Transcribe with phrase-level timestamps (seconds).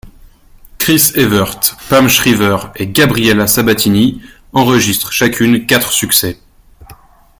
[0.79, 4.19] Chris Evert, Pam Shriver et Gabriela Sabatini
[4.51, 6.39] enregistrent chacune quatre succès.